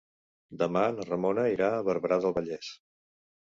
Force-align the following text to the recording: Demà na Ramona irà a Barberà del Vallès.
Demà 0.61 0.81
na 0.95 1.05
Ramona 1.11 1.45
irà 1.59 1.69
a 1.77 1.87
Barberà 1.91 2.21
del 2.27 2.37
Vallès. 2.41 2.75